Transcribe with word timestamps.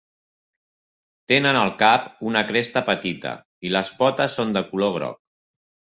Tenen 1.31 1.59
al 1.59 1.73
cap 1.83 2.07
una 2.31 2.43
cresta 2.53 2.83
petita, 2.89 3.35
i 3.69 3.73
les 3.77 3.93
potes 4.01 4.39
són 4.41 4.55
de 4.59 4.65
color 4.71 4.95
groc. 5.01 5.21